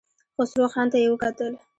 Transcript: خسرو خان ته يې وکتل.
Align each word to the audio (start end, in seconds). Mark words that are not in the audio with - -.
خسرو 0.35 0.65
خان 0.73 0.87
ته 0.91 0.97
يې 1.01 1.07
وکتل. 1.11 1.53